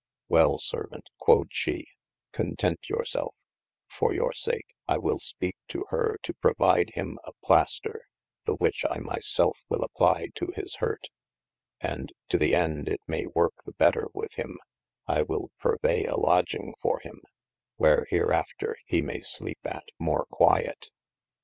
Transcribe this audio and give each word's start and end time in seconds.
Well 0.29 0.57
servaunt 0.57 1.09
(quod 1.19 1.49
she) 1.51 1.85
content 2.31 2.79
your 2.89 3.05
selfe, 3.05 3.35
for 3.87 4.15
your 4.15 4.33
sake, 4.33 4.65
I 4.87 4.97
will 4.97 5.19
speake 5.19 5.57
to 5.67 5.85
hyr 5.91 6.17
to 6.23 6.33
provyde 6.33 6.93
hym 6.95 7.19
a 7.23 7.33
playster, 7.45 7.99
the 8.45 8.55
which 8.55 8.83
I 8.89 8.97
my 8.97 9.19
selfe 9.19 9.61
will 9.69 9.83
applye 9.87 10.29
to 10.33 10.51
hys 10.55 10.77
hurt: 10.79 11.09
And 11.81 12.11
to 12.29 12.39
the 12.39 12.55
ende 12.55 12.89
it 12.89 13.01
maye 13.05 13.27
worke 13.27 13.61
the 13.63 13.73
better 13.73 14.07
wyth 14.11 14.33
hym, 14.37 14.57
I 15.05 15.21
will 15.21 15.51
purvay 15.59 16.05
a 16.07 16.17
lodging 16.17 16.73
for 16.81 16.99
hym, 17.03 17.21
wher 17.77 18.07
hereafter 18.09 18.77
he 18.87 19.03
maye 19.03 19.21
sleepe 19.21 19.63
at 19.65 19.83
more 19.99 20.25
quiet. 20.31 20.89